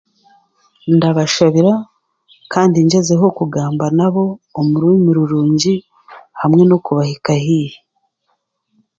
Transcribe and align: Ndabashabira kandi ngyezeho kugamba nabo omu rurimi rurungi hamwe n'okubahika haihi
Ndabashabira 0.95 1.73
kandi 2.53 2.77
ngyezeho 2.85 3.25
kugamba 3.37 3.85
nabo 3.97 4.25
omu 4.59 4.73
rurimi 4.81 5.11
rurungi 5.17 5.73
hamwe 6.41 6.61
n'okubahika 6.65 7.31
haihi 7.43 7.77